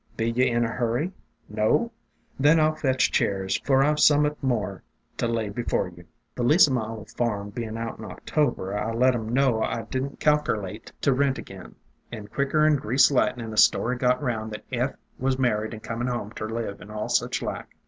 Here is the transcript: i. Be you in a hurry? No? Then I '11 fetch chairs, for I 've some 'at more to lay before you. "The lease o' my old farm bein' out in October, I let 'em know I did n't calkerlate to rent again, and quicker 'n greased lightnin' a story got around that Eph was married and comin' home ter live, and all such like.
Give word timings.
i. 0.13 0.15
Be 0.17 0.31
you 0.31 0.45
in 0.45 0.65
a 0.65 0.67
hurry? 0.67 1.11
No? 1.47 1.91
Then 2.39 2.59
I 2.59 2.63
'11 2.69 2.79
fetch 2.79 3.11
chairs, 3.11 3.61
for 3.63 3.83
I 3.83 3.93
've 3.93 3.99
some 3.99 4.25
'at 4.25 4.41
more 4.41 4.81
to 5.17 5.27
lay 5.27 5.49
before 5.49 5.89
you. 5.89 6.05
"The 6.33 6.41
lease 6.41 6.67
o' 6.67 6.71
my 6.73 6.87
old 6.87 7.11
farm 7.11 7.51
bein' 7.51 7.77
out 7.77 7.99
in 7.99 8.05
October, 8.05 8.75
I 8.75 8.91
let 8.93 9.13
'em 9.13 9.29
know 9.31 9.61
I 9.61 9.83
did 9.83 10.03
n't 10.05 10.19
calkerlate 10.19 10.91
to 11.01 11.13
rent 11.13 11.37
again, 11.37 11.75
and 12.11 12.31
quicker 12.31 12.65
'n 12.65 12.77
greased 12.77 13.11
lightnin' 13.11 13.53
a 13.53 13.57
story 13.57 13.95
got 13.95 14.23
around 14.23 14.53
that 14.53 14.65
Eph 14.71 14.95
was 15.19 15.37
married 15.37 15.71
and 15.75 15.83
comin' 15.83 16.07
home 16.07 16.31
ter 16.35 16.49
live, 16.49 16.81
and 16.81 16.91
all 16.91 17.07
such 17.07 17.43
like. 17.43 17.67